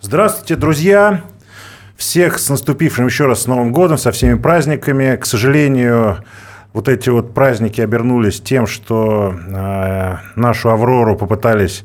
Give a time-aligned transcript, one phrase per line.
[0.00, 1.22] Здравствуйте, друзья!
[1.96, 5.16] Всех с наступившим еще раз с Новым годом, со всеми праздниками.
[5.16, 6.18] К сожалению,
[6.72, 11.84] вот эти вот праздники обернулись тем, что э, нашу Аврору попытались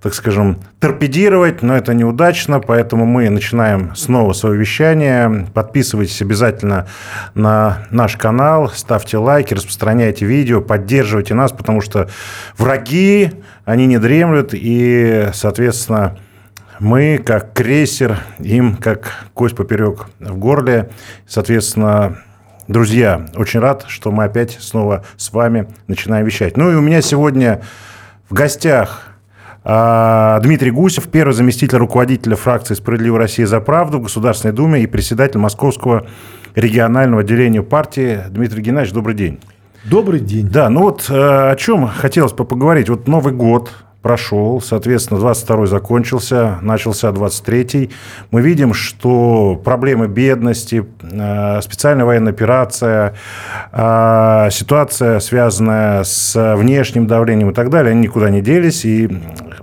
[0.00, 5.48] так скажем, торпедировать, но это неудачно, поэтому мы начинаем снова свое вещание.
[5.52, 6.86] Подписывайтесь обязательно
[7.34, 12.08] на наш канал, ставьте лайки, распространяйте видео, поддерживайте нас, потому что
[12.56, 13.32] враги,
[13.64, 16.16] они не дремлют, и, соответственно,
[16.80, 20.90] мы, как крейсер, им как кость поперек в горле.
[21.26, 22.18] Соответственно,
[22.68, 26.56] друзья, очень рад, что мы опять снова с вами начинаем вещать.
[26.56, 27.62] Ну и у меня сегодня
[28.28, 29.08] в гостях
[29.64, 34.86] а, Дмитрий Гусев, первый заместитель руководителя фракции «Справедливая Россия за правду» в Государственной Думе и
[34.86, 36.06] председатель Московского
[36.54, 38.20] регионального отделения партии.
[38.30, 39.40] Дмитрий Геннадьевич, добрый день.
[39.84, 40.48] Добрый день.
[40.48, 42.88] Да, ну вот э, о чем хотелось бы поговорить.
[42.88, 43.70] Вот Новый год,
[44.02, 47.90] прошел, соответственно, 22-й закончился, начался 23-й.
[48.30, 53.14] Мы видим, что проблемы бедности, э, специальная военная операция,
[53.72, 58.84] э, ситуация, связанная с внешним давлением и так далее, они никуда не делись.
[58.84, 59.10] И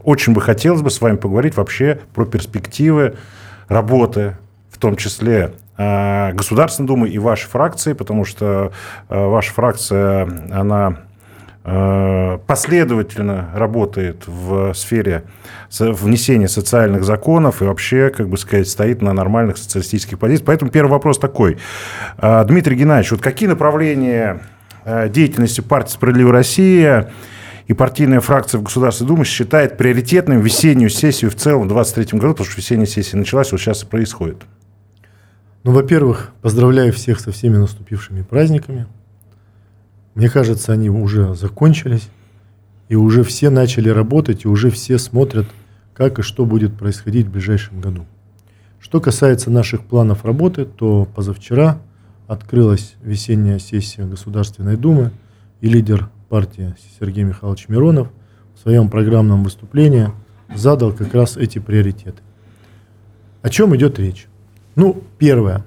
[0.03, 3.15] очень бы хотелось бы с вами поговорить вообще про перспективы
[3.69, 4.35] работы,
[4.69, 8.73] в том числе э, Государственной Думы и вашей фракции, потому что
[9.07, 10.97] ваша фракция, она
[11.65, 15.23] последовательно работает в сфере
[15.79, 20.45] внесения социальных законов и вообще, как бы сказать, стоит на нормальных социалистических позициях.
[20.45, 21.57] Поэтому первый вопрос такой.
[22.17, 24.41] Э, Дмитрий Геннадьевич, вот какие направления
[24.83, 27.11] э, деятельности партии «Справедливая Россия»
[27.67, 32.33] и партийная фракция в Государственной Думе считает приоритетным весеннюю сессию в целом в 2023 году,
[32.33, 34.43] потому что весенняя сессия началась, вот сейчас и происходит.
[35.63, 38.85] Ну, во-первых, поздравляю всех со всеми наступившими праздниками.
[40.15, 42.09] Мне кажется, они уже закончились,
[42.87, 45.45] и уже все начали работать, и уже все смотрят,
[45.93, 48.05] как и что будет происходить в ближайшем году.
[48.79, 51.79] Что касается наших планов работы, то позавчера
[52.27, 55.11] открылась весенняя сессия Государственной Думы,
[55.61, 58.09] и лидер партии Сергей Михайлович Миронов
[58.55, 60.11] в своем программном выступлении
[60.53, 62.21] задал как раз эти приоритеты.
[63.41, 64.27] О чем идет речь?
[64.75, 65.65] Ну, первое.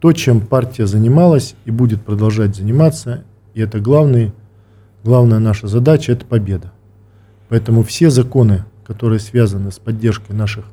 [0.00, 3.24] То, чем партия занималась и будет продолжать заниматься,
[3.54, 4.32] и это главный,
[5.04, 6.72] главная наша задача– это победа.
[7.48, 10.64] Поэтому все законы, которые связаны с поддержкой наших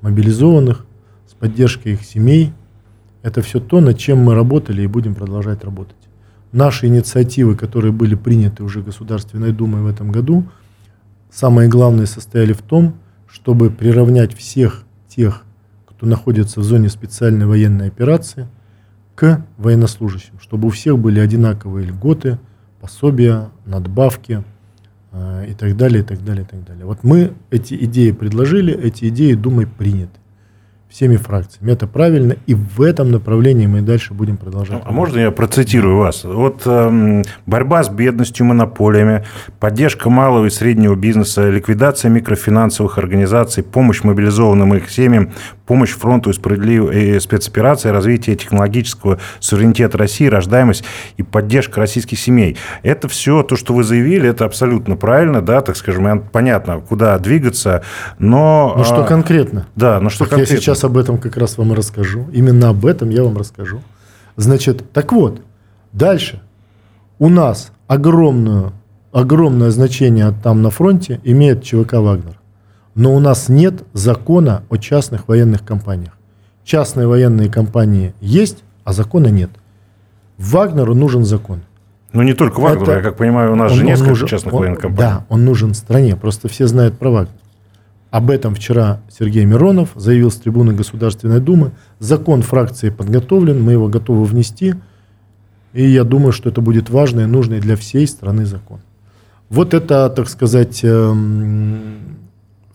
[0.00, 0.84] мобилизованных,
[1.28, 2.52] с поддержкой их семей,
[3.22, 5.96] это все то, над чем мы работали и будем продолжать работать.
[6.50, 10.44] Наши инициативы, которые были приняты уже Государственной Думой в этом году,
[11.30, 12.94] самое главное состояли в том,
[13.26, 15.44] чтобы приравнять всех тех,
[15.86, 18.48] кто находится в зоне специальной военной операции–
[19.56, 22.38] военнослужащим, чтобы у всех были одинаковые льготы,
[22.80, 24.42] пособия, надбавки
[25.12, 26.84] э, и так далее, и так далее, и так далее.
[26.84, 30.22] Вот мы эти идеи предложили, эти идеи Думой приняты
[30.92, 31.72] всеми фракциями.
[31.72, 34.82] Это правильно, и в этом направлении мы дальше будем продолжать.
[34.84, 36.22] А можно я процитирую вас?
[36.24, 39.24] Вот э, борьба с бедностью, монополиями,
[39.58, 45.32] поддержка малого и среднего бизнеса, ликвидация микрофинансовых организаций, помощь мобилизованным их семьям,
[45.72, 50.84] помощь фронту и справедливой спецоперации, развитие технологического суверенитета России, рождаемость
[51.16, 52.58] и поддержка российских семей.
[52.82, 57.82] Это все то, что вы заявили, это абсолютно правильно, да, так скажем, понятно, куда двигаться,
[58.18, 58.74] но...
[58.76, 59.66] Ну, что конкретно?
[59.74, 60.52] Да, но что так конкретно?
[60.52, 62.26] Я сейчас об этом как раз вам и расскажу.
[62.34, 63.80] Именно об этом я вам расскажу.
[64.36, 65.40] Значит, так вот,
[65.94, 66.42] дальше.
[67.18, 68.74] У нас огромную,
[69.10, 72.41] огромное значение там на фронте имеет ЧВК «Вагнер».
[72.94, 76.12] Но у нас нет закона о частных военных компаниях.
[76.64, 79.50] Частные военные компании есть, а закона нет.
[80.38, 81.62] Вагнеру нужен закон.
[82.12, 84.52] Ну, не только Вагнеру, Это, я как понимаю, у нас он, же несколько нужен, частных
[84.52, 85.10] он, военных компаний.
[85.10, 87.34] Да, он нужен стране, просто все знают про Вагнер.
[88.10, 91.70] Об этом вчера Сергей Миронов заявил с трибуны Государственной Думы.
[91.98, 94.74] Закон фракции подготовлен, мы его готовы внести.
[95.72, 98.80] И я думаю, что это будет важный и нужный для всей страны закон.
[99.48, 102.18] Вот это, так сказать, эм,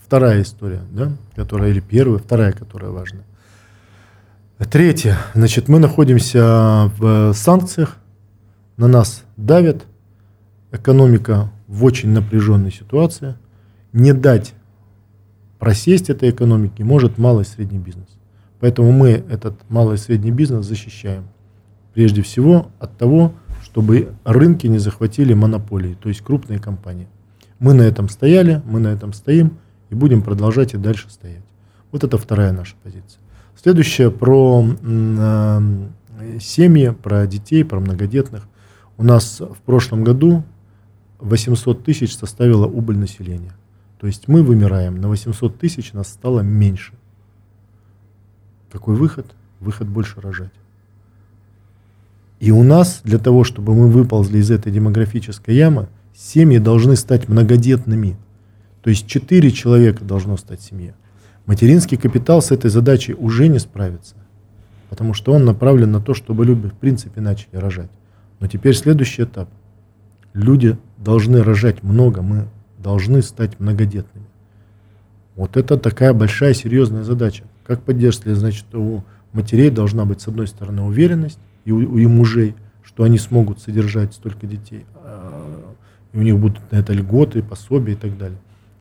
[0.08, 3.24] Вторая история, да, которая, или первая, вторая, которая важна.
[4.58, 7.98] Третье, значит, мы находимся в санкциях,
[8.78, 9.86] на нас давят,
[10.72, 13.36] экономика в очень напряженной ситуации.
[13.92, 14.54] Не дать
[15.60, 18.08] просесть этой экономике может малый и средний бизнес.
[18.62, 21.28] Поэтому мы этот малый и средний бизнес защищаем.
[21.94, 27.10] Прежде всего от того, чтобы рынки не захватили монополии, то есть крупные компании.
[27.60, 29.58] Мы на этом стояли, мы на этом стоим–
[29.90, 31.44] и будем продолжать и дальше стоять.
[31.92, 33.22] Вот это вторая наша позиция.
[33.56, 35.60] Следующее про э,
[36.40, 38.48] семьи, про детей, про многодетных.
[38.98, 40.44] У нас в прошлом году
[41.20, 43.54] 800 тысяч составила убыль населения.
[44.00, 46.94] То есть мы вымираем, на 800 тысяч нас стало меньше.
[48.72, 49.26] Какой выход?
[49.60, 50.54] Выход больше рожать.
[52.40, 57.28] И у нас, для того, чтобы мы выползли из этой демографической ямы, семьи должны стать
[57.28, 58.18] многодетными.
[58.88, 60.94] То есть четыре человека должно стать семья.
[61.46, 64.16] Материнский капитал с этой задачей уже не справится,
[64.90, 67.90] потому что он направлен на то, чтобы люди в принципе начали рожать.
[68.40, 69.50] Но теперь следующий этап.
[70.34, 72.48] Люди должны рожать много, мы
[72.78, 74.26] должны стать многодетными.
[75.36, 77.44] Вот это такая большая серьезная задача.
[77.66, 78.38] Как поддерживать?
[78.38, 83.18] Значит, у матерей должна быть, с одной стороны, уверенность, и у, и мужей, что они
[83.18, 84.86] смогут содержать столько детей.
[85.04, 85.74] А,
[86.14, 88.38] и у них будут на это льготы, пособия и так далее.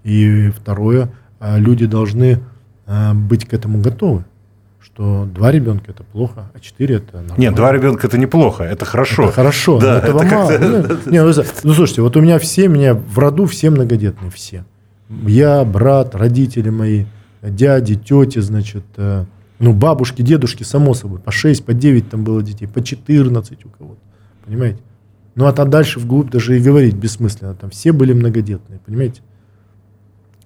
[0.06, 1.10] И второе,
[1.40, 2.40] а, люди должны
[2.86, 4.24] а, быть к этому готовы
[4.96, 7.34] что два ребенка это плохо, а четыре это нормально.
[7.36, 9.24] Нет, два ребенка это неплохо, это хорошо.
[9.24, 10.50] Это хорошо, да, но этого это мало.
[11.04, 11.32] Ну, не, ну,
[11.64, 14.64] ну, слушайте, вот у меня все, меня в роду все многодетные, все.
[15.26, 17.04] Я, брат, родители мои,
[17.42, 19.24] дяди, тети, значит, э,
[19.58, 23.68] ну, бабушки, дедушки, само собой, по 6, по 9 там было детей, по 14 у
[23.68, 24.00] кого-то,
[24.46, 24.78] понимаете?
[25.34, 29.20] Ну, а там дальше вглубь даже и говорить бессмысленно, там все были многодетные, понимаете?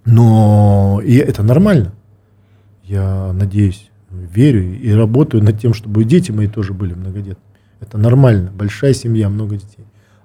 [0.05, 1.93] Но и это нормально.
[2.85, 7.39] Я надеюсь, верю и работаю над тем, чтобы дети мои тоже были многодетными.
[7.81, 9.85] Это нормально, большая семья, много детей.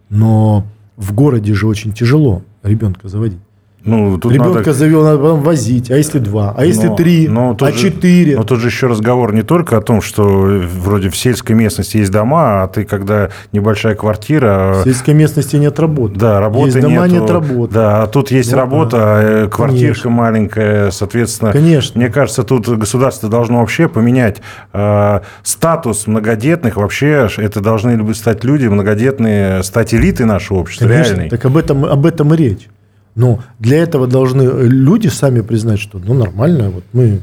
[0.10, 0.66] Но
[0.98, 3.39] в городе же очень тяжело ребенка заводить.
[3.85, 4.73] Ну, тут Ребенка надо...
[4.73, 5.91] завел, надо потом возить.
[5.91, 6.53] А если два?
[6.57, 7.27] А если но, три?
[7.27, 8.35] Но а четыре?
[8.35, 12.11] Но тут же еще разговор не только о том, что вроде в сельской местности есть
[12.11, 14.81] дома, а ты когда небольшая квартира...
[14.81, 16.15] В сельской местности нет работы.
[16.15, 17.73] Да, работы Есть дома, нету, нет работы.
[17.73, 20.09] Да, а тут есть вот, работа, а квартирка Конечно.
[20.09, 21.51] маленькая, соответственно.
[21.51, 21.99] Конечно.
[21.99, 24.41] Мне кажется, тут государство должно вообще поменять
[24.73, 26.77] э, статус многодетных.
[26.77, 31.13] Вообще это должны стать люди многодетные, стать элитой нашего общества, Конечно.
[31.13, 31.29] реальной.
[31.29, 32.67] Так об этом, об этом и речь.
[33.15, 37.21] Но для этого должны люди сами признать, что ну нормально, вот мы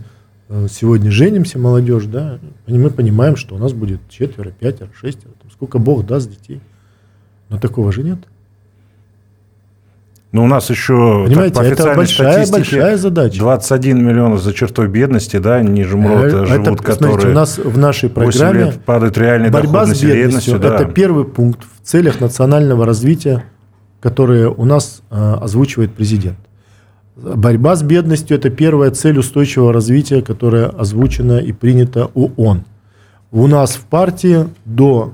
[0.48, 5.32] э, сегодня женимся, молодежь, да, и мы понимаем, что у нас будет четверо, пятеро, шестеро,
[5.40, 6.60] там, сколько Бог даст детей.
[7.50, 8.18] Но такого же нет.
[10.32, 13.38] Но у нас еще Понимаете, так, по это большая, большая задача.
[13.38, 17.58] 21 миллионов за чертой бедности, да, ниже МРОТа это, живут, это, которые смотрите, у нас
[17.58, 20.58] в нашей программе лет падает реальный борьба с бедностью.
[20.58, 20.76] Да.
[20.76, 23.44] Это первый пункт в целях национального развития
[24.02, 26.38] которые у нас э, озвучивает президент.
[27.14, 32.64] Борьба с бедностью– это первая цель устойчивого развития, которая озвучена и принята ООН.
[33.30, 35.12] У нас в партии до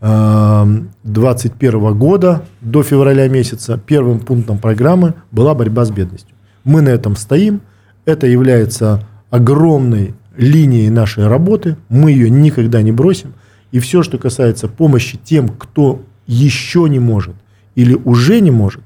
[0.00, 6.36] 2021 э, года, до февраля месяца, первым пунктом программы была борьба с бедностью.
[6.62, 7.62] Мы на этом стоим.
[8.04, 11.76] Это является огромной линией нашей работы.
[11.88, 13.34] Мы ее никогда не бросим.
[13.72, 17.34] И все, что касается помощи тем, кто еще не может–
[17.74, 18.82] или уже не может,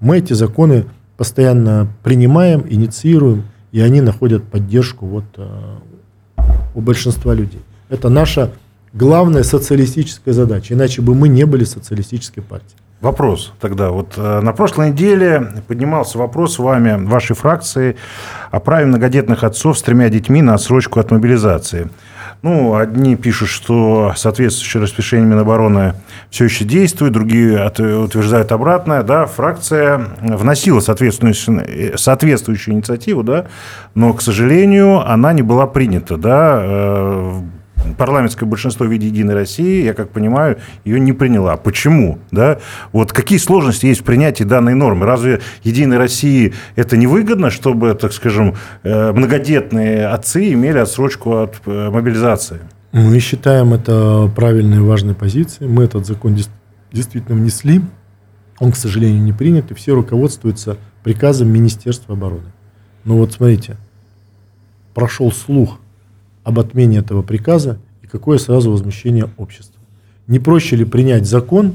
[0.00, 0.86] мы эти законы
[1.16, 6.44] постоянно принимаем, инициируем, и они находят поддержку вот, э,
[6.74, 7.60] у большинства людей.
[7.88, 8.52] Это наша
[8.92, 12.78] главная социалистическая задача, иначе бы мы не были социалистической партией.
[13.00, 13.90] Вопрос тогда.
[13.90, 17.96] Вот э, на прошлой неделе поднимался вопрос с вами, вашей фракции,
[18.50, 21.90] о праве многодетных отцов с тремя детьми на отсрочку от мобилизации.
[22.42, 25.94] Ну, одни пишут, что соответствующее распишение Минобороны
[26.30, 29.02] все еще действует, другие утверждают обратное.
[29.02, 33.46] Да, фракция вносила соответствующую, соответствующую инициативу, да,
[33.94, 36.16] но, к сожалению, она не была принята.
[36.16, 37.40] Да, э,
[37.96, 41.56] парламентское большинство в виде «Единой России», я как понимаю, ее не приняла.
[41.56, 42.18] Почему?
[42.30, 42.58] Да?
[42.92, 45.06] Вот какие сложности есть в принятии данной нормы?
[45.06, 51.60] Разве «Единой России» это не выгодно, чтобы, так скажем, э, многодетные отцы имели отсрочку от
[51.66, 52.60] э, мобилизации?
[52.92, 55.68] Мы считаем это правильной и важной позицией.
[55.68, 56.36] Мы этот закон
[56.92, 57.82] действительно внесли.
[58.58, 62.52] Он, к сожалению, не принят, и все руководствуются приказом Министерства обороны.
[63.04, 63.76] Но вот смотрите,
[64.94, 65.78] прошел слух–
[66.48, 69.78] об отмене этого приказа и какое сразу возмущение общества.
[70.26, 71.74] Не проще ли принять закон,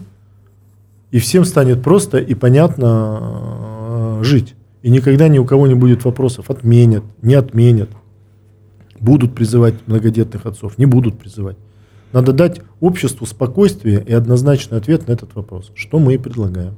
[1.12, 4.56] и всем станет просто и понятно э, жить.
[4.82, 7.89] И никогда ни у кого не будет вопросов, отменят, не отменят.
[9.00, 11.58] Будут призывать многодетных отцов, не будут призывать.
[12.12, 16.77] Надо дать обществу спокойствие и однозначный ответ на этот вопрос, что мы и предлагаем.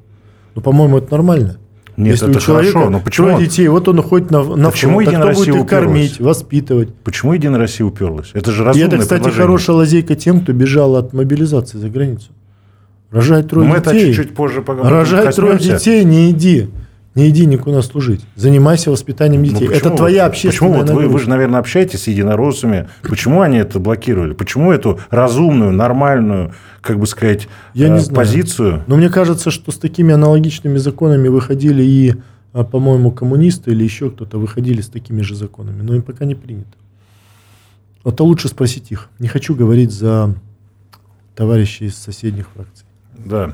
[0.54, 1.60] Ну, по-моему, это нормально.
[1.98, 3.28] Нет, Если это у человека хорошо, но почему?
[3.28, 6.20] Трое детей, вот он уходит на, на почему фронт, а кто Россия будет их кормить,
[6.20, 6.94] воспитывать?
[6.96, 8.32] Почему Единая Россия уперлась?
[8.34, 12.32] Это же разумное И это, кстати, хорошая лазейка тем, кто бежал от мобилизации за границу.
[13.12, 13.92] Рожать трое Мы детей.
[13.94, 14.98] Мы это чуть-чуть позже поговорим.
[14.98, 16.70] Рожать трое детей, не иди.
[17.16, 18.26] Не иди никуда служить.
[18.36, 19.70] Занимайся воспитанием ну, детей.
[19.70, 20.96] Ну, это твоя общественная Почему?
[20.96, 22.90] Вот вы, вы же, наверное, общаетесь с единороссами.
[23.04, 24.34] Почему они это блокировали?
[24.34, 28.16] Почему эту разумную, нормальную, как бы сказать, Я не э, знаю.
[28.16, 28.84] позицию?
[28.88, 32.16] Но мне кажется, что с такими аналогичными законами выходили и,
[32.52, 35.82] а, по-моему, коммунисты или еще кто-то выходили с такими же законами.
[35.82, 36.76] Но им пока не принято.
[38.04, 39.10] Это лучше спросить их.
[39.20, 40.36] Не хочу говорить за
[41.34, 42.85] товарищей из соседних фракций.
[43.26, 43.52] Да.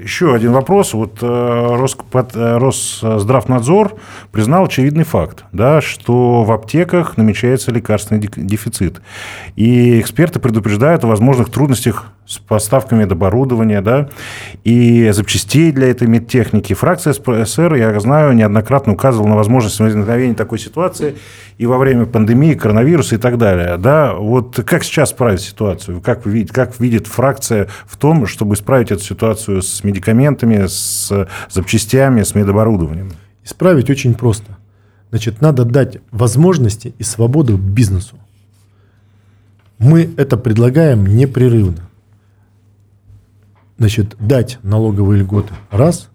[0.00, 0.94] Еще один вопрос.
[0.94, 3.96] Вот э, э, Росздравнадзор
[4.30, 9.02] признал очевидный факт, да, что в аптеках намечается лекарственный дефицит.
[9.56, 14.08] И эксперты предупреждают о возможных трудностях с поставками оборудования, да,
[14.62, 16.74] и запчастей для этой медтехники.
[16.74, 21.16] Фракция СПСР, я знаю, неоднократно указывала на возможность возникновения такой ситуации
[21.58, 23.76] и во время пандемии, коронавируса и так далее.
[23.78, 26.00] Да, вот как сейчас справить ситуацию?
[26.00, 31.28] Как, вы видите, как видит фракция в том, чтобы исправить эту ситуацию с медикаментами, с
[31.48, 33.12] запчастями, с медоборудованием?
[33.44, 34.58] Исправить очень просто.
[35.10, 38.16] Значит, надо дать возможности и свободу бизнесу.
[39.78, 41.90] Мы это предлагаем непрерывно
[43.80, 46.10] значит, дать налоговые льготы– раз,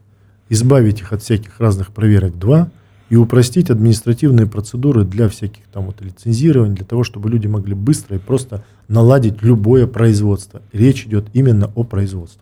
[0.50, 2.70] избавить их от всяких разных проверок– два,
[3.10, 8.18] и упростить административные процедуры для всяких там вот лицензирований, для того, чтобы люди могли быстро
[8.18, 10.62] и просто наладить любое производство.
[10.74, 12.42] Речь идет именно о производстве.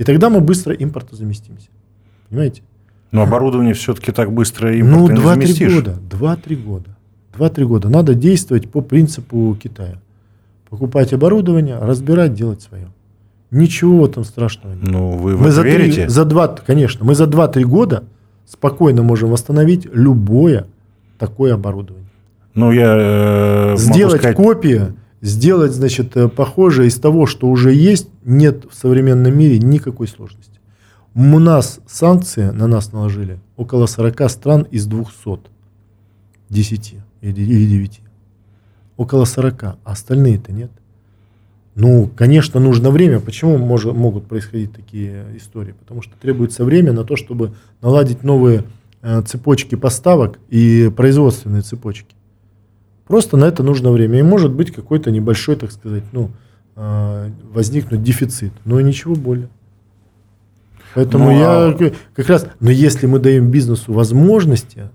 [0.00, 1.68] И тогда мы быстро импортозаместимся.
[2.30, 2.62] Понимаете?
[3.10, 5.98] Но оборудование все-таки так быстро импорт ну, не 2-3 года.
[6.10, 6.96] 2-3 года.
[7.36, 7.88] 2-3 года.
[7.90, 10.00] Надо действовать по принципу Китая.
[10.70, 12.86] Покупать оборудование, разбирать, делать свое.
[13.50, 14.84] Ничего там страшного нет.
[14.84, 16.04] Ну, вы мы за верите?
[16.04, 18.04] 3, за 2, конечно, мы за 2-3 года
[18.46, 20.66] спокойно можем восстановить любое
[21.18, 22.08] такое оборудование.
[22.54, 24.34] Ну, я э, Сделать сказать...
[24.34, 30.08] копии, сделать, значит, э, похожее из того, что уже есть, нет в современном мире никакой
[30.08, 30.60] сложности.
[31.14, 35.40] У нас санкции на нас наложили около 40 стран из 200.
[36.48, 38.00] 10 или 9.
[38.96, 39.64] Около 40.
[39.64, 40.70] А остальные-то нет.
[41.74, 43.20] Ну, конечно, нужно время.
[43.20, 45.72] Почему мож, могут происходить такие истории?
[45.72, 48.64] Потому что требуется время на то, чтобы наладить новые
[49.02, 52.14] э, цепочки поставок и производственные цепочки.
[53.10, 54.20] Просто на это нужно время.
[54.20, 56.30] И может быть какой-то небольшой, так сказать, ну,
[56.76, 58.52] э, возникнуть дефицит.
[58.64, 59.48] Но и ничего более.
[60.94, 61.92] Поэтому ну, я а...
[62.14, 64.88] как раз, но если мы даем бизнесу возможности,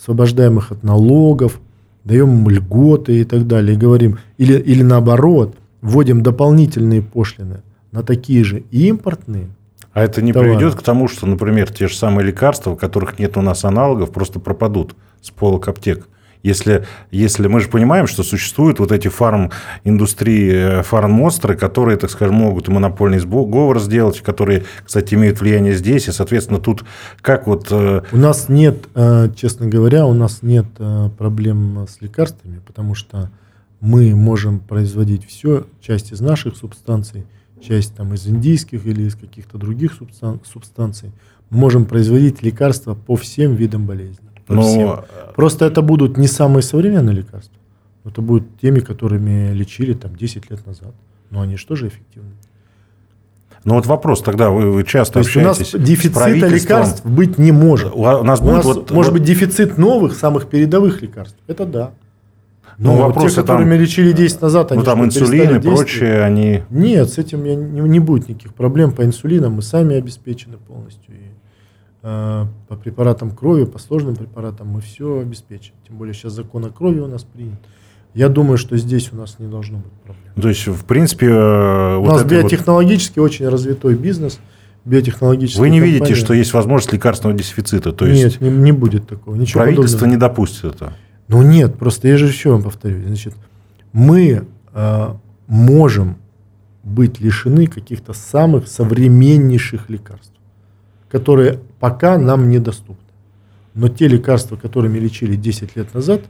[0.00, 1.60] освобождаем их от налогов,
[2.02, 5.54] даем им льготы и так далее, и говорим, или, или наоборот–
[5.86, 7.62] вводим дополнительные пошлины
[7.92, 9.48] на такие же импортные,
[9.92, 10.52] а это не товары.
[10.52, 14.10] приведет к тому, что, например, те же самые лекарства, у которых нет у нас аналогов,
[14.10, 16.06] просто пропадут с полок аптек?
[16.46, 22.36] Если, если мы же понимаем, что существуют вот эти фарм-индустрии, э, фарм-монстры, которые, так скажем,
[22.36, 26.84] могут монопольный сговор сделать, которые, кстати, имеют влияние здесь, и, соответственно, тут
[27.20, 27.66] как вот...
[27.72, 30.66] Э, у нас нет, э, честно говоря, у нас нет
[31.18, 33.28] проблем с лекарствами, потому что
[33.80, 37.26] мы можем производить все, часть из наших субстанций,
[37.60, 41.10] часть там из индийских или из каких-то других субстан- субстанций.
[41.50, 44.25] Мы можем производить лекарства по всем видам болезней.
[44.48, 44.62] Но...
[44.62, 44.88] Всем.
[44.90, 47.56] Э, Просто это будут не самые современные лекарства.
[48.04, 50.94] Это будут теми, которыми лечили там 10 лет назад.
[51.30, 52.30] Но они же тоже эффективны.
[53.64, 57.50] Ну вот вопрос тогда, вы, вы часто То общаетесь у нас дефицита лекарств быть не
[57.50, 57.92] может.
[57.92, 59.18] У нас, будет у нас вот, может вот...
[59.18, 61.36] быть дефицит новых, самых передовых лекарств.
[61.48, 61.90] Это да.
[62.78, 66.22] Но ну, вопрос, те, которыми там, лечили 10 назад, они ну, там инсулин и прочее,
[66.22, 66.62] они...
[66.68, 68.92] Нет, с этим я, не, не будет никаких проблем.
[68.92, 71.14] По инсулинам мы сами обеспечены полностью.
[71.14, 71.30] И, э,
[72.06, 75.74] по препаратам крови, по сложным препаратам мы все обеспечим.
[75.86, 77.58] Тем более сейчас закон о крови у нас принят.
[78.14, 80.32] Я думаю, что здесь у нас не должно быть проблем.
[80.40, 81.26] То есть, в принципе...
[81.26, 83.26] Э, у вот нас биотехнологически вот...
[83.26, 84.38] очень развитой бизнес.
[84.84, 85.98] Биотехнологический Вы не компания.
[85.98, 87.92] видите, что есть возможность лекарственного дефицита?
[87.92, 88.40] То есть...
[88.40, 89.34] Нет, не, не будет такого.
[89.34, 90.14] Ничего правительство подобного.
[90.14, 90.92] не допустит это?
[91.28, 93.02] Ну нет, просто я же еще вам повторю.
[93.04, 93.34] Значит,
[93.92, 95.06] мы э,
[95.48, 96.18] можем
[96.84, 100.32] быть лишены каких-то самых современнейших лекарств,
[101.16, 103.02] которые пока нам недоступны.
[103.72, 106.20] Но те лекарства, которыми лечили 10 лет назад,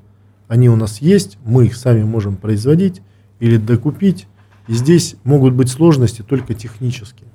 [0.46, 3.02] они у нас есть, мы их сами можем производить
[3.40, 4.28] или докупить.
[4.68, 7.26] И здесь могут быть сложности только технические,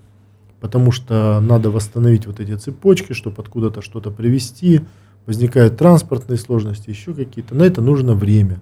[0.62, 4.80] потому что надо восстановить вот эти цепочки, чтобы откуда-то что-то привезти,
[5.26, 7.54] возникают транспортные сложности, еще какие-то.
[7.54, 8.62] На это нужно время.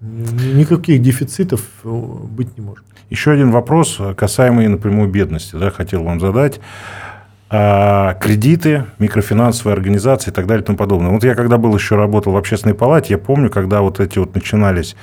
[0.00, 2.84] Никаких дефицитов э, быть не может.
[3.10, 6.58] Еще один вопрос, касаемый напрямую бедности, да, хотел вам задать.
[7.56, 11.10] А, кредиты, микрофинансовые организации и так далее и тому подобное.
[11.10, 14.34] Вот я когда был еще работал в общественной палате, я помню, когда вот эти вот
[14.34, 14.96] начинались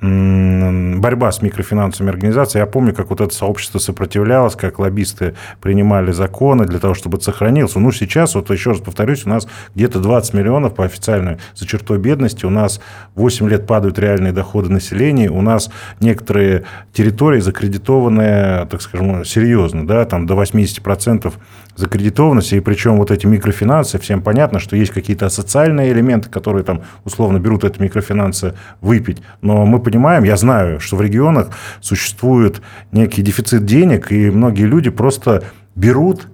[0.00, 6.66] борьба с микрофинансовыми организациями, я помню, как вот это сообщество сопротивлялось, как лоббисты принимали законы
[6.66, 7.76] для того, чтобы это сохранилось.
[7.76, 9.46] Ну, сейчас, вот еще раз повторюсь, у нас
[9.76, 12.80] где-то 20 миллионов по официальной за чертой бедности, у нас
[13.14, 15.70] 8 лет падают реальные доходы населения, у нас
[16.00, 21.32] некоторые территории закредитованные, так скажем, серьезно, да, там до 80%
[21.76, 26.82] закредитованности, и причем вот эти микрофинансы, всем понятно, что есть какие-то социальные элементы, которые там
[27.04, 31.50] условно берут эти микрофинансы выпить, но мы понимаем, я знаю, что в регионах
[31.80, 32.62] существует
[32.92, 36.28] некий дефицит денег, и многие люди просто берут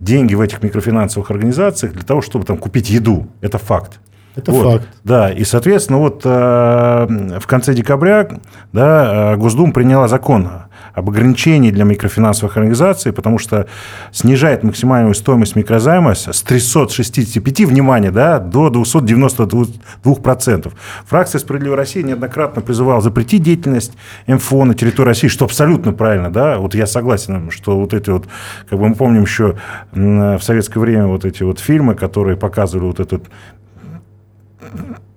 [0.00, 3.28] деньги в этих микрофинансовых организациях для того, чтобы там купить еду.
[3.40, 4.00] Это факт.
[4.36, 4.88] Это вот, факт.
[5.04, 8.28] Да, и, соответственно, вот э, в конце декабря
[8.72, 10.48] да, э, Госдума приняла закон
[10.92, 13.66] об ограничении для микрофинансовых организаций, потому что
[14.12, 20.72] снижает максимальную стоимость микрозайма с 365, внимание, да, до 292%.
[21.06, 23.92] Фракция «Справедливая Россия» неоднократно призывала запретить деятельность
[24.26, 28.26] МФО на территории России, что абсолютно правильно, да, вот я согласен, что вот эти вот,
[28.68, 29.56] как бы мы помним еще
[29.92, 33.24] в советское время вот эти вот фильмы, которые показывали вот этот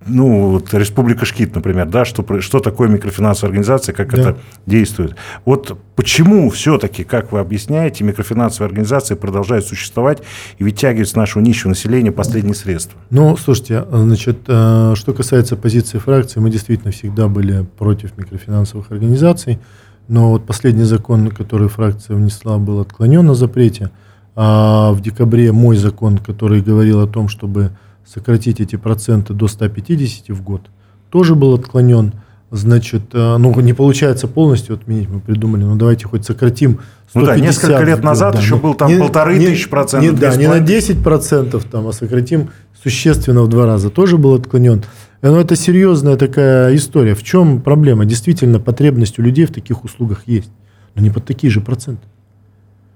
[0.09, 4.17] ну, вот Республика Шкит, например, да, что, что такое микрофинансовая организация, как да.
[4.17, 5.15] это действует.
[5.45, 10.23] Вот почему все-таки, как вы объясняете, микрофинансовые организации продолжают существовать
[10.57, 12.99] и вытягивают с нашего нищего населения последние средства?
[13.09, 19.59] Ну, слушайте, значит, э, что касается позиции фракции, мы действительно всегда были против микрофинансовых организаций,
[20.07, 23.91] но вот последний закон, который фракция внесла, был отклонен на запрете,
[24.35, 27.71] а в декабре мой закон, который говорил о том, чтобы
[28.07, 30.61] сократить эти проценты до 150 в год,
[31.09, 32.13] тоже был отклонен.
[32.49, 36.79] Значит, э, ну, не получается полностью отменить, мы придумали, ну, давайте хоть сократим
[37.13, 40.13] ну да, несколько лет назад да, еще не, был там не, полторы не, тысячи процентов.
[40.13, 42.49] Не, да, не на 10 процентов, там, а сократим
[42.81, 44.83] существенно в два раза, тоже был отклонен.
[45.21, 47.15] Но ну, это серьезная такая история.
[47.15, 48.05] В чем проблема?
[48.05, 50.51] Действительно, потребность у людей в таких услугах есть,
[50.95, 52.03] но не под такие же проценты.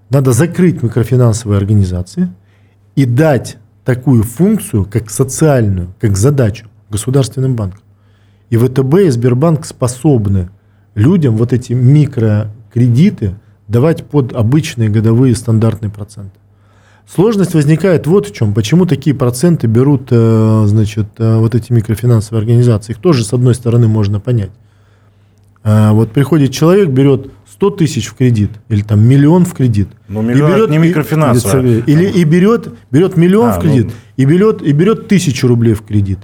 [0.10, 2.32] Надо закрыть микрофинансовые организации
[2.96, 7.82] и дать такую функцию, как социальную, как задачу государственным банкам.
[8.50, 10.50] И ВТБ и Сбербанк способны
[10.94, 13.36] людям вот эти микрокредиты
[13.68, 16.32] давать под обычные годовые стандартные проценты.
[17.08, 18.54] Сложность возникает вот в чем.
[18.54, 22.94] Почему такие проценты берут э, значит, э, вот эти микрофинансовые организации.
[22.94, 24.52] Их тоже, с одной стороны, можно понять.
[25.64, 29.88] Э, вот приходит человек, берет 100 тысяч в кредит или там миллион в кредит.
[30.08, 31.84] Ну, миллион и берет, не микрофинансовый.
[31.86, 33.92] Или, и берет, берет миллион а, в кредит ну...
[34.18, 36.18] и, берет, и берет тысячу рублей в кредит.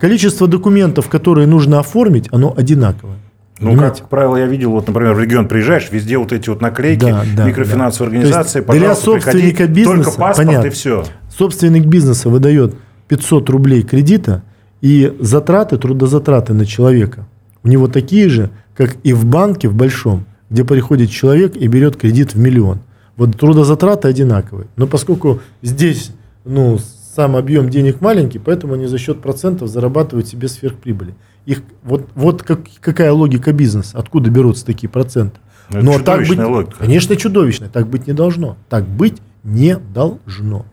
[0.00, 3.18] Количество документов, которые нужно оформить, оно одинаковое.
[3.60, 6.60] Ну, как, как правило, я видел, вот, например, в регион приезжаешь, везде вот эти вот
[6.60, 8.16] наклейки, да, да, микрофинансовые да.
[8.16, 11.04] организации, для собственника бизнеса, только паспорт понятно, и все.
[11.38, 12.74] Собственник бизнеса выдает
[13.06, 14.42] 500 рублей кредита,
[14.80, 17.28] и затраты, трудозатраты на человека
[17.62, 21.96] у него такие же, как и в банке в большом где приходит человек и берет
[21.96, 22.80] кредит в миллион.
[23.16, 24.68] Вот трудозатраты одинаковые.
[24.76, 26.12] Но поскольку здесь
[26.44, 26.78] ну,
[27.14, 31.14] сам объем денег маленький, поэтому они за счет процентов зарабатывают себе сверхприбыли.
[31.46, 35.38] Их, вот вот как, какая логика бизнеса, откуда берутся такие проценты.
[35.70, 36.76] Но, Но так быть, логика.
[36.78, 37.68] Конечно, чудовищная.
[37.68, 38.56] Так быть не должно.
[38.68, 40.66] Так быть не должно.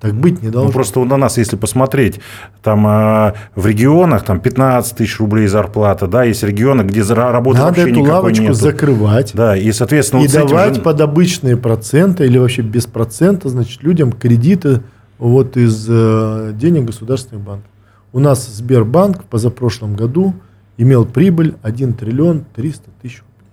[0.00, 0.68] Так быть не должно.
[0.68, 2.20] Ну, просто на нас, если посмотреть,
[2.62, 7.80] там э, в регионах там 15 тысяч рублей зарплата, да, есть регионы, где работы Надо
[7.80, 8.54] вообще эту лавочку нету.
[8.54, 9.32] закрывать.
[9.34, 10.20] Да, и, соответственно...
[10.20, 10.82] И вот давать же...
[10.82, 14.82] под обычные проценты или вообще без процента, значит, людям кредиты
[15.18, 17.70] вот из э, денег государственных банков.
[18.12, 20.32] У нас Сбербанк позапрошлом году
[20.76, 23.50] имел прибыль 1 триллион 300 тысяч рублей.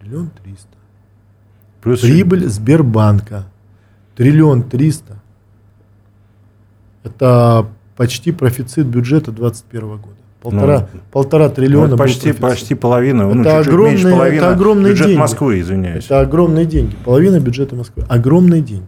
[0.00, 0.68] Триллион 300.
[1.82, 3.44] Плюс прибыль Сбербанка
[4.22, 5.16] триллион триста.
[7.04, 10.06] Это почти профицит бюджета 2021 года.
[10.40, 11.88] Полтора, ну, полтора триллиона.
[11.88, 13.22] Ну, почти, почти половина.
[13.22, 15.20] Это, ну, чуть -чуть огромные, половины это огромные бюджет деньги.
[15.20, 16.04] Москвы, извиняюсь.
[16.04, 16.96] Это огромные деньги.
[17.04, 18.04] Половина бюджета Москвы.
[18.08, 18.86] Огромные деньги.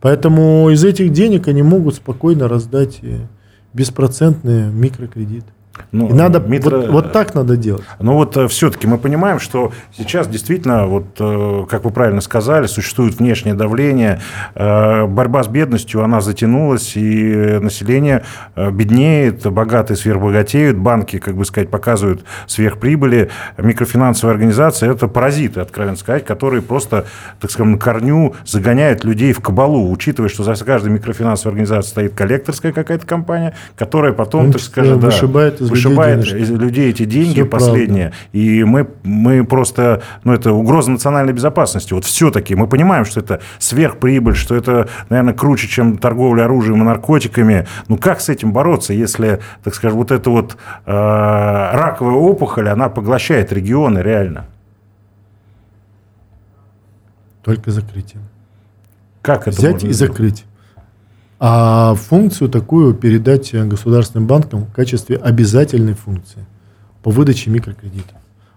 [0.00, 3.20] Поэтому из этих денег они могут спокойно раздать э,
[3.72, 5.46] беспроцентные микрокредиты.
[5.92, 6.78] Ну, и надо Митро...
[6.78, 7.84] вот, вот так надо делать.
[8.00, 12.66] Ну вот э, все-таки мы понимаем, что сейчас действительно, вот э, как вы правильно сказали,
[12.66, 14.20] существует внешнее давление,
[14.54, 18.24] э, борьба с бедностью, она затянулась, и население
[18.56, 26.24] беднеет, богатые сверхбогатеют, банки, как бы сказать, показывают сверхприбыли, микрофинансовые организации– это паразиты, откровенно сказать,
[26.24, 27.06] которые просто,
[27.40, 32.14] так скажем, на корню загоняют людей в кабалу, учитывая, что за каждой микрофинансовой организацией стоит
[32.14, 37.40] коллекторская какая-то компания, которая потом, так скажем, да, вышибает вышибает людей из людей эти деньги
[37.40, 38.08] Все последние.
[38.08, 38.28] Правда.
[38.32, 41.92] И мы, мы просто, ну, это угроза национальной безопасности.
[41.92, 46.84] Вот все-таки мы понимаем, что это сверхприбыль, что это, наверное, круче, чем торговля оружием и
[46.84, 47.66] наркотиками.
[47.88, 52.88] Ну, как с этим бороться, если, так скажем, вот эта вот э, раковая опухоль, она
[52.88, 54.46] поглощает регионы реально?
[57.42, 58.22] Только закрытием.
[59.22, 60.44] Как это Взять и закрыть
[61.46, 66.46] а функцию такую передать государственным банкам в качестве обязательной функции
[67.02, 68.16] по выдаче микрокредитов.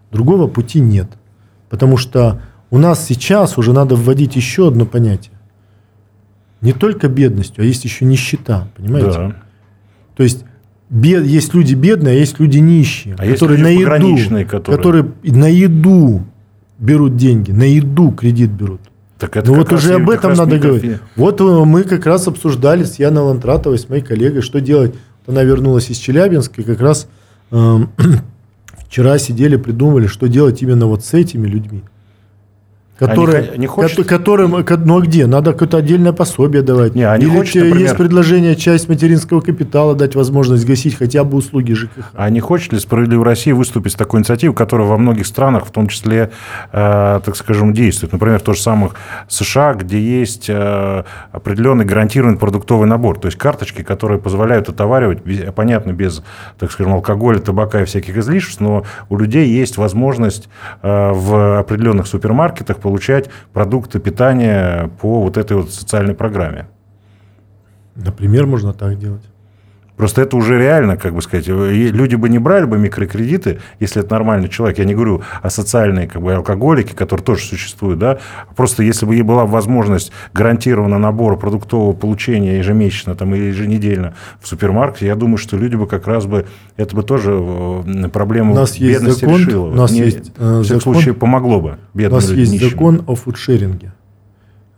[0.09, 1.09] Другого пути нет.
[1.67, 5.33] Потому что у нас сейчас уже надо вводить еще одно понятие.
[6.61, 9.11] не только бедностью, а есть еще нищета, понимаете?
[9.11, 9.35] Да.
[10.15, 10.45] То есть
[10.89, 15.13] бед, есть люди бедные, а есть люди нищие, А которые люди на еду, которые- которые
[15.23, 16.23] на еду
[16.79, 18.79] берут деньги, на еду кредит берут.
[19.19, 20.99] Так это Ну вот уже об этом надо говорить.
[21.15, 24.93] Вот э, мы как раз обсуждали с Яной Лантратовой, с моей коллегой, что делать.
[25.25, 27.07] Она вернулась из Челябинска, и как раз
[27.51, 27.89] эм,
[28.87, 31.83] вчера сидели, придумывали, что делать именно вот с этими людьми.
[32.97, 35.27] Которые, хо- не хочет- ко- которым, ко- ну а где?
[35.27, 36.95] Надо какое-то отдельное пособие давать.
[36.95, 41.37] Не, не Или хочет, например- есть предложение часть материнского капитала дать возможность гасить хотя бы
[41.37, 42.11] услуги ЖКХ.
[42.15, 45.71] А не хочет ли «Справедливая Россия» выступить с такой инициативой, которая во многих странах, в
[45.71, 46.31] том числе,
[46.71, 48.13] э, так скажем, действует?
[48.13, 48.95] Например, в том же самых
[49.27, 55.19] США, где есть э, определенный гарантированный продуктовый набор, то есть карточки, которые позволяют отоваривать,
[55.53, 56.23] понятно, без,
[56.57, 60.49] так скажем, алкоголя, табака и всяких излишеств, но у людей есть возможность
[60.81, 66.69] э, в определенных супермаркетах получать продукты питания по вот этой вот социальной программе.
[67.95, 69.23] Например, можно так делать.
[69.97, 74.13] Просто это уже реально, как бы сказать, люди бы не брали бы микрокредиты, если это
[74.13, 74.77] нормальный человек.
[74.77, 78.19] Я не говорю о социальные как бы, алкоголики, которые тоже существуют, да.
[78.55, 84.47] Просто если бы ей была возможность гарантированно набора продуктового получения ежемесячно там, или еженедельно в
[84.47, 86.45] супермаркете, я думаю, что люди бы как раз бы,
[86.77, 89.67] это бы тоже э, проблему У нас есть бедности закон, решило.
[89.69, 92.39] у нас Не- есть, э, в всяком закон- случае, помогло бы У бедным нас людям,
[92.41, 92.69] есть нищим.
[92.69, 93.93] закон о фудшеринге,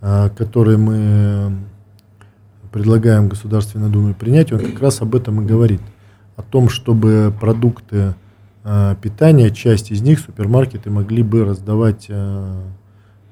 [0.02, 1.52] а, который мы
[2.72, 4.52] предлагаем Государственной Думе принять.
[4.52, 5.82] Он как раз об этом и говорит.
[6.36, 8.16] О том, чтобы продукты
[8.64, 12.64] а, питания, часть из них супермаркеты могли бы раздавать а,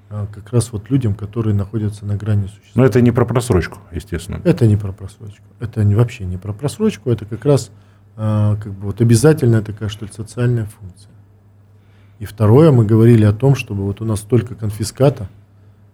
[0.10, 2.90] а, как раз вот людям, которые находятся на грани Но существования.
[2.90, 4.42] это не про просрочку, естественно.
[4.44, 5.44] Это не про просрочку.
[5.60, 7.10] Это не, вообще не про просрочку.
[7.10, 7.72] Это как раз
[8.16, 11.12] а, как бы вот обязательная такая, что ли, социальная функция.
[12.20, 15.30] И второе, мы говорили о том, чтобы вот у нас столько конфиската.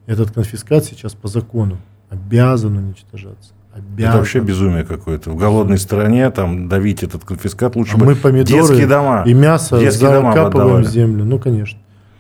[0.06, 1.78] Этот конфискат сейчас по закону
[2.14, 3.54] обязан уничтожаться.
[3.74, 4.10] Обязан.
[4.10, 5.32] Это вообще безумие какое-то.
[5.32, 9.24] В голодной стране там давить этот конфискат лучше А бы мы помидоры детские дома.
[9.26, 11.26] и мясо детские закапываем в землю.
[11.26, 11.80] Ну, конечно.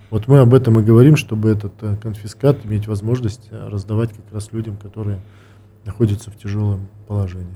[0.09, 4.33] Вот мы об этом и говорим, чтобы этот э, конфискат иметь возможность э, раздавать как
[4.33, 5.19] раз людям, которые
[5.85, 7.47] находятся в тяжелом положении.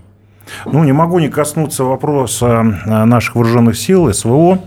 [0.66, 4.60] Ну, не могу не коснуться вопроса а, наших вооруженных сил, СВО.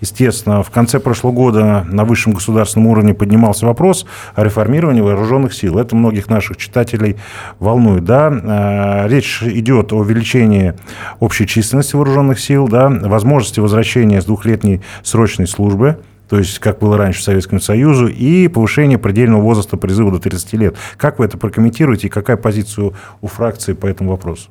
[0.00, 5.78] Естественно, в конце прошлого года на высшем государственном уровне поднимался вопрос о реформировании вооруженных сил.
[5.78, 7.16] Это многих наших читателей
[7.58, 8.04] волнует.
[8.04, 8.28] Да?
[8.30, 10.74] А, Речь идет о увеличении
[11.20, 12.88] общей численности вооруженных сил, да?
[12.88, 15.98] возможности возвращения с двухлетней срочной службы,
[16.28, 20.52] то есть как было раньше в Советском Союзе, и повышение предельного возраста призыва до 30
[20.54, 20.76] лет.
[20.96, 24.50] Как вы это прокомментируете и какая позиция у фракции по этому вопросу?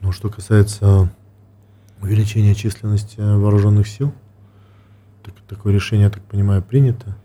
[0.00, 1.10] Ну, что касается
[2.00, 4.12] увеличения численности вооруженных сил,
[5.24, 7.16] так- такое решение, я так понимаю, принято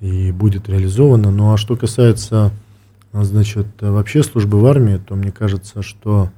[0.00, 1.30] и будет реализовано.
[1.30, 2.52] Ну, а что касается,
[3.12, 6.30] а, значит, вообще службы в армии, то мне кажется, что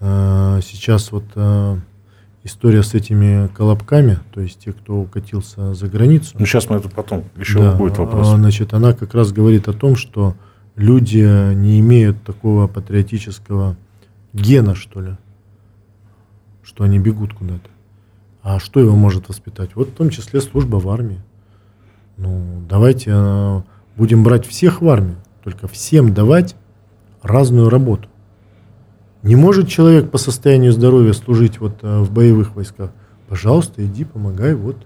[0.00, 1.76] э, сейчас вот э,
[2.44, 6.88] история с этими колобками, то есть те, кто укатился за границу, Ну, сейчас мы это
[6.88, 8.28] потом, еще да, будет а, вопрос.
[8.28, 10.34] Значит, она как раз говорит о том, что
[10.76, 13.76] люди не имеют такого патриотического
[14.32, 15.16] гена, что ли,
[16.62, 17.68] что они бегут куда-то.
[18.42, 19.70] А что его может воспитать?
[19.74, 21.20] Вот в том числе служба в армии.
[22.16, 23.62] Ну, давайте э,
[23.96, 26.56] будем брать всех в армию, только всем давать
[27.22, 28.08] разную работу.
[29.22, 32.92] Не может человек по состоянию здоровья служить вот э, в боевых войсках.
[33.28, 34.82] Пожалуйста, иди, помогай, вот э,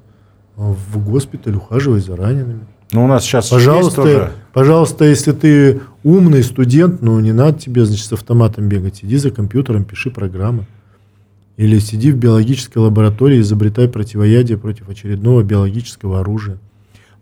[0.57, 2.67] в госпиталь ухаживай за ранеными.
[2.95, 4.33] Ну, у нас сейчас Пожалуйста, тоже...
[4.53, 8.99] пожалуйста, если ты умный студент, ну не надо тебе, значит, с автоматом бегать.
[8.99, 10.69] Сиди за компьютером, пиши программы.
[11.57, 16.59] Или сиди в биологической лаборатории, изобретай противоядие против очередного биологического оружия.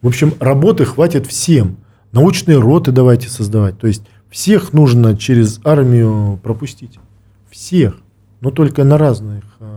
[0.03, 1.79] В общем, работы хватит всем.
[2.13, 3.79] Научные роты давайте создавать.
[3.79, 6.99] То есть всех нужно через армию пропустить.
[7.51, 7.97] Всех.
[8.43, 9.72] Но только на разных, э,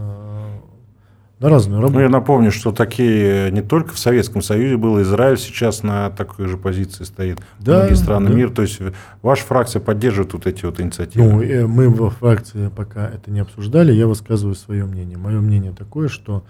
[1.39, 2.11] на разную Ну, я работу.
[2.11, 7.03] напомню, что такие не только в Советском Союзе было, Израиль сейчас на такой же позиции
[7.03, 7.39] стоит.
[7.59, 8.35] Да, Многие страны да.
[8.35, 8.49] мира.
[8.49, 8.79] То есть
[9.21, 11.25] ваша фракция поддерживает вот эти вот инициативы.
[11.25, 15.17] Ну, э, мы во фракции пока это не обсуждали, я высказываю свое мнение.
[15.17, 16.43] Мое мнение такое, что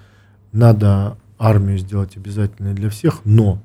[0.51, 3.61] надо армию сделать обязательной для всех, но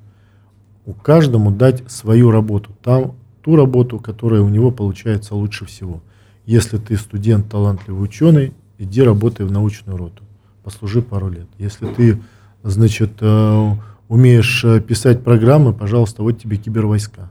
[0.87, 2.71] у каждому дать свою работу.
[2.83, 6.03] Там ту работу, которая у него получается лучше всего.
[6.47, 10.25] Если ты студент, талантливый ученый, иди работай в научную роту.
[10.65, 11.47] Послужи пару лет.
[11.59, 12.21] Если ты,
[12.63, 13.71] значит, э,
[14.09, 17.31] умеешь э, писать программы, пожалуйста, вот тебе кибервойска.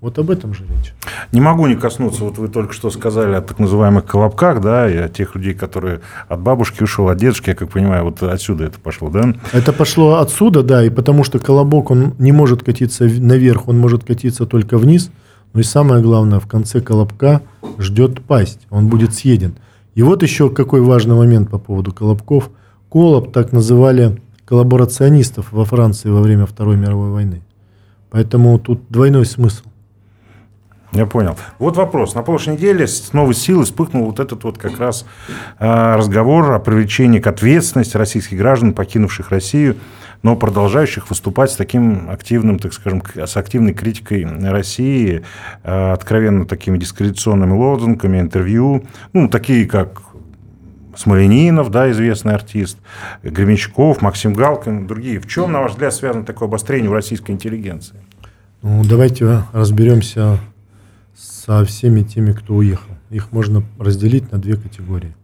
[0.00, 0.94] Вот об этом же речь.
[1.30, 4.96] Не могу не коснуться, вот вы только что сказали о так называемых колобках, да, и
[4.96, 8.80] о тех людей, которые от бабушки ушел, от дедушки, я как понимаю, вот отсюда это
[8.80, 9.34] пошло, да?
[9.52, 14.04] Это пошло отсюда, да, и потому что колобок, он не может катиться наверх, он может
[14.04, 15.10] катиться только вниз.
[15.52, 17.42] Ну и самое главное, в конце колобка
[17.78, 19.56] ждет пасть, он будет съеден.
[19.94, 22.50] И вот еще какой важный момент по поводу колобков.
[22.90, 27.42] Колоб так называли коллаборационистов во Франции во время Второй мировой войны.
[28.10, 29.64] Поэтому тут двойной смысл.
[30.92, 31.36] Я понял.
[31.60, 32.16] Вот вопрос.
[32.16, 35.06] На прошлой неделе с новой силы вспыхнул вот этот вот как раз
[35.60, 39.76] э, разговор о привлечении к ответственности российских граждан, покинувших Россию,
[40.24, 45.22] но продолжающих выступать с таким активным, так скажем, с активной критикой России,
[45.62, 50.02] э, откровенно такими дискредитационными лозунгами, интервью, ну, такие как
[51.00, 52.76] Смоленинов, да, известный артист,
[53.22, 55.18] Гременщиков, Максим Галкин, другие.
[55.18, 57.96] В чем, на ваш взгляд, связано такое обострение у российской интеллигенции?
[58.60, 60.38] Ну, давайте разберемся
[61.16, 62.90] со всеми теми, кто уехал.
[63.08, 65.16] Их можно разделить на две категории.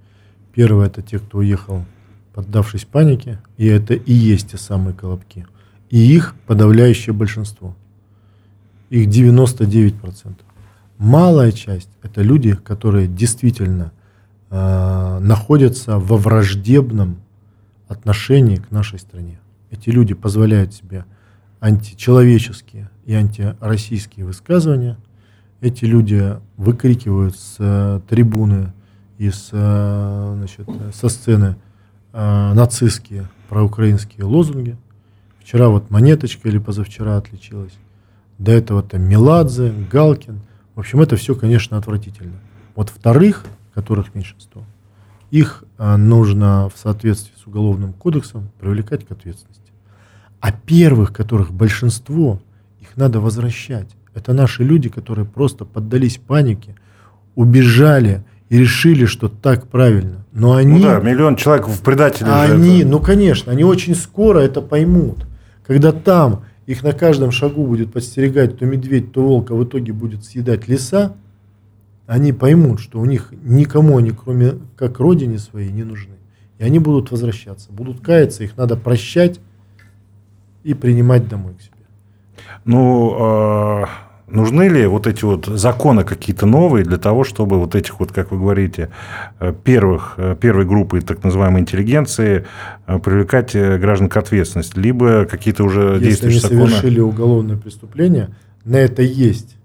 [0.55, 1.85] Первое– это те, кто уехал,
[2.33, 5.47] поддавшись панике, и это и есть те самые колобки.
[5.91, 7.77] И их подавляющее большинство.
[8.89, 10.37] Их 99%.
[10.97, 13.93] Малая часть– это люди, которые действительно
[14.51, 17.19] э, находятся во враждебном
[17.89, 19.39] отношении к нашей стране.
[19.71, 21.05] Эти люди позволяют себе
[21.61, 24.99] античеловеческие и антироссийские высказывания–
[25.61, 28.73] эти люди выкрикивают с э, трибуны
[29.19, 31.57] и с, э, значит, со сцены
[32.13, 34.77] э, нацистские проукраинские лозунги.
[35.41, 37.73] Вчера вот Монеточка или позавчера отличилась.
[38.39, 40.41] До этого там Меладзе, Галкин.
[40.75, 42.37] В общем, это все, конечно, отвратительно.
[42.75, 43.45] Вот вторых,
[43.77, 44.65] которых меньшинство,
[45.31, 49.71] их а, нужно в соответствии с Уголовным кодексом привлекать к ответственности.
[50.41, 52.41] А первых, которых большинство,
[52.81, 53.91] их надо возвращать.
[54.15, 56.75] Это наши люди, которые просто поддались панике,
[57.35, 60.25] убежали и решили, что так правильно.
[60.33, 60.79] Но ну они...
[60.79, 62.31] Ну да, миллион человек в предателе.
[62.31, 62.89] Они, это...
[62.89, 65.27] ну конечно, они очень скоро это поймут.
[65.67, 69.93] Когда там их на каждом шагу будет подстерегать то медведь, то волк, а в итоге
[69.93, 71.15] будет съедать леса,
[72.07, 76.15] они поймут, что у них никому они, кроме как родине своей, не нужны.
[76.59, 79.41] И они будут возвращаться, будут каяться, их надо прощать
[80.65, 81.73] и принимать домой к себе.
[82.65, 83.87] Ну, э
[84.29, 88.33] Нужны ли вот эти вот законы какие-то новые для того, чтобы вот этих вот, как
[88.33, 88.91] вы говорите,
[89.39, 92.45] э, первых, э, первой группы так называемой интеллигенции
[92.89, 94.77] э, привлекать граждан к ответственности?
[94.81, 96.61] Либо какие-то уже Если действующие законы...
[96.61, 98.31] Если совершили уголовное преступление,
[98.65, 99.57] на это есть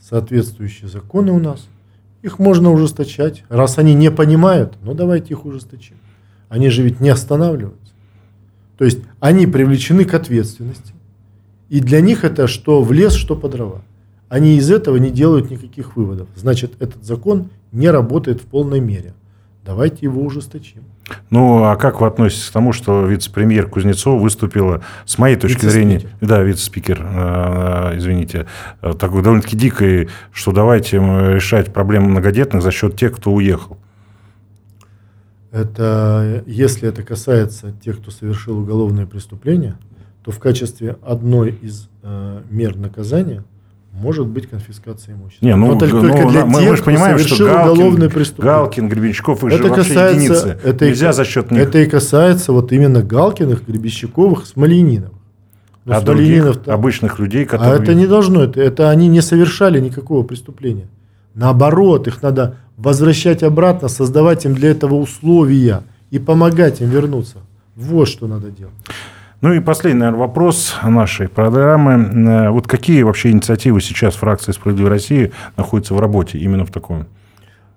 [0.00, 1.68] соответствующие законы у нас.
[2.22, 3.44] Их можно ужесточать.
[3.48, 5.96] Раз они не понимают, ну давайте их ужесточим.
[6.48, 7.92] Они же ведь не останавливаются.
[8.76, 10.94] То есть они привлечены к ответственности.
[11.68, 13.82] И для них это что в лес, что по дрова
[14.28, 16.28] они из этого не делают никаких выводов.
[16.36, 19.14] Значит, этот закон не работает в полной мере.
[19.68, 20.82] Давайте его ужесточим.
[21.28, 26.00] Ну, а как вы относитесь к тому, что вице-премьер Кузнецов выступила, с моей точки зрения,
[26.22, 28.46] да, вице-спикер, э, извините,
[28.80, 33.76] э, такой довольно-таки дикой, что давайте решать проблемы многодетных за счет тех, кто уехал?
[35.50, 39.76] Это, если это касается тех, кто совершил уголовное преступление,
[40.24, 43.44] то в качестве одной из э, мер наказания–
[44.00, 45.44] может быть конфискация имущества.
[45.44, 48.88] Не, ну, Но только, ну, только для мы, тех, мы же понимаем, что Галкин, Галкин,
[48.88, 50.58] Гребенщиков, их это же касается, единицы.
[50.64, 51.60] Это Нельзя и, за счет них.
[51.60, 55.18] Это и касается вот именно Галкиных, Гребенщиковых, Смолениновых.
[55.84, 57.78] Но а других обычных людей, а которые...
[57.78, 60.88] А это не должно, это, это они не совершали никакого преступления.
[61.34, 67.38] Наоборот, их надо возвращать обратно, создавать им для этого условия и помогать им вернуться.
[67.74, 68.74] Вот что надо делать.
[69.40, 71.92] Ну и последний, наверное, вопрос нашей программы.
[71.92, 77.06] Э, вот какие вообще инициативы сейчас фракции «Справедливой России» находятся в работе именно в таком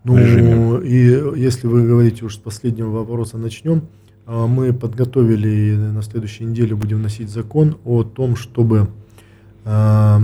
[0.04, 0.82] ну, режиме?
[0.84, 3.84] И если вы говорите уж с последнего вопроса начнем,
[4.26, 8.88] а, мы подготовили и на следующей неделе будем вносить закон о том, чтобы
[9.65, 10.21] а,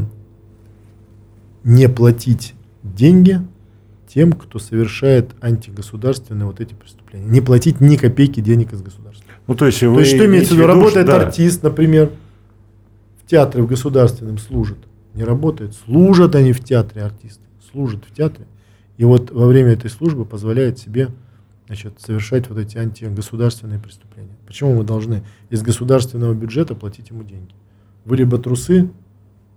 [1.63, 3.41] не платить деньги
[4.08, 7.28] тем, кто совершает антигосударственные вот эти преступления.
[7.28, 9.07] Не платить ни копейки денег из государства.
[9.47, 10.67] Ну, то есть, вы то есть что имеется в виду?
[10.67, 11.21] Работает да.
[11.21, 12.12] артист, например,
[13.23, 14.77] в театре в государственном служит.
[15.13, 15.73] Не работает.
[15.73, 17.43] Служат они в театре артисты.
[17.71, 18.45] Служат в театре.
[18.97, 21.10] И вот во время этой службы позволяет себе
[21.67, 24.36] значит, совершать вот эти антигосударственные преступления.
[24.45, 27.53] Почему мы должны из государственного бюджета платить ему деньги?
[28.05, 28.89] Вы либо трусы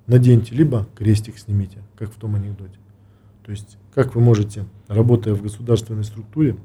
[0.06, 2.78] наденьте, либо крестик снимите, как в том анекдоте.
[3.44, 6.56] То есть, как вы можете, работая в государственной структуре,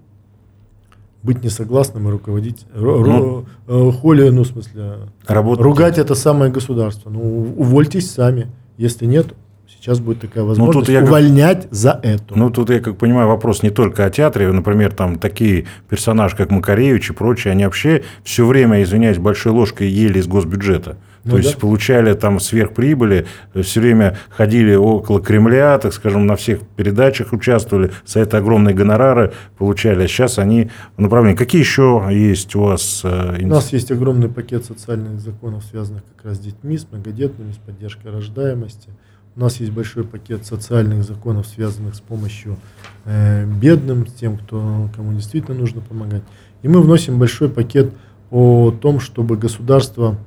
[1.26, 5.64] быть несогласным и руководить, ну, ру, холи, ну, в смысле, работать.
[5.64, 7.10] ругать это самое государство.
[7.10, 8.48] Ну, увольтесь сами.
[8.78, 9.34] Если нет,
[9.68, 12.38] сейчас будет такая ну, возможность ну, тут увольнять как, за это.
[12.38, 14.52] Ну, тут, я как понимаю, вопрос не только о театре.
[14.52, 19.90] Например, там такие персонажи, как Макаревич и прочие, они вообще все время, извиняюсь, большой ложкой
[19.90, 20.98] ели из госбюджета.
[21.26, 21.44] Ну, То да.
[21.44, 23.26] есть получали там сверхприбыли,
[23.60, 29.34] все время ходили около Кремля, так скажем, на всех передачах участвовали, за это огромные гонорары
[29.58, 31.36] получали, а сейчас они в направлении.
[31.36, 33.02] Какие еще есть у вас?
[33.04, 37.54] Э, у нас есть огромный пакет социальных законов, связанных как раз с детьми, с многодетными,
[37.54, 38.90] с поддержкой рождаемости.
[39.36, 42.58] У нас есть большой пакет социальных законов, связанных с помощью
[43.06, 46.24] э, бедным, с тем, кто, кому действительно нужно помогать.
[46.62, 47.92] И мы вносим большой пакет
[48.30, 50.18] о том, чтобы государство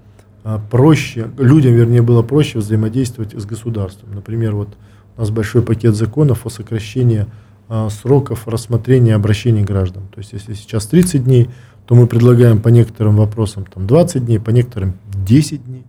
[0.70, 4.14] проще, людям, вернее, было проще взаимодействовать с государством.
[4.14, 4.68] Например, вот
[5.16, 7.27] у нас большой пакет законов о сокращении
[7.68, 10.05] а, сроков рассмотрения обращений граждан.
[10.14, 11.51] То есть, если сейчас 30 дней,
[11.87, 14.94] то мы предлагаем по некоторым вопросам там, 20 дней, по некоторым
[15.27, 15.85] 10 дней.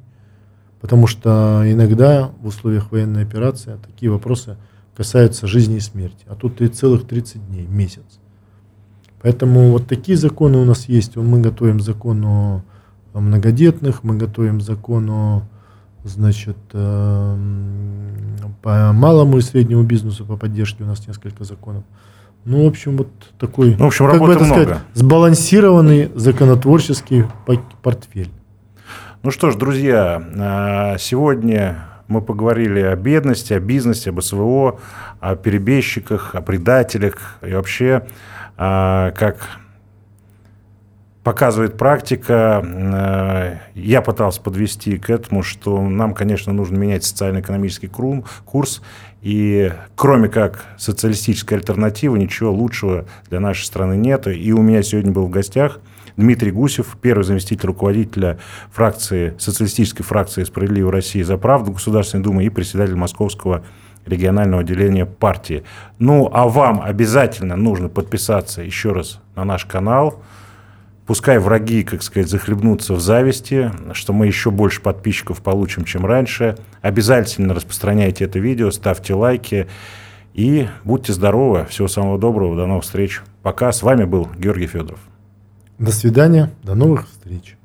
[0.81, 4.57] Потому что иногда в условиях военной операции такие вопросы
[4.95, 6.25] касаются жизни и смерти.
[6.27, 8.19] А тут и целых 30 дней, месяц.
[9.21, 11.15] Поэтому вот такие законы у нас есть.
[11.15, 12.63] Мы готовим закон о
[13.13, 15.43] многодетных, мы готовим закон о
[16.03, 21.83] значит, эм, по малому и среднему бизнесу, по поддержке у нас несколько законов.
[22.45, 24.63] Ну, в общем, вот такой, ну, в общем, как бы это много.
[24.63, 27.25] сказать, сбалансированный законотворческий
[27.81, 28.31] портфель.
[29.21, 34.79] Ну что ж, друзья, а, сегодня мы поговорили о бедности, о бизнесе, об СВО,
[35.19, 38.07] о перебежчиках, о предателях и вообще,
[38.57, 39.59] а, как
[41.23, 47.89] показывает практика, э, я пытался подвести к этому, что нам, конечно, нужно менять социально-экономический
[48.45, 48.81] курс,
[49.21, 54.27] и кроме как социалистической альтернативы, ничего лучшего для нашей страны нет.
[54.27, 55.81] И у меня сегодня был в гостях
[56.15, 58.39] Дмитрий Гусев, первый заместитель руководителя
[58.71, 63.63] фракции, социалистической фракции «Справедливая Россия за правду» Государственной Думы и председатель Московского
[64.05, 65.63] регионального отделения партии.
[65.97, 70.23] Ну, а вам обязательно нужно подписаться еще раз на наш канал–
[71.09, 76.55] Пускай враги, как сказать, захлебнутся в зависти, что мы еще больше подписчиков получим, чем раньше.
[76.83, 79.67] Обязательно распространяйте это видео, ставьте лайки
[80.35, 81.65] и будьте здоровы.
[81.67, 83.21] Всего самого доброго, до новых встреч.
[83.41, 83.71] Пока.
[83.71, 84.99] С вами был Георгий Федоров.
[85.79, 87.57] До свидания, до новых встреч.